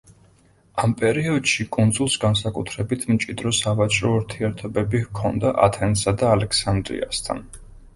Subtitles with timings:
[0.83, 7.51] ამ პერიოდში კუნძულს განსაკუთრებით მჭიდრო სავაჭრო ურთიერთობები ჰქონდა ათენსა და ალექსანდრიასთან.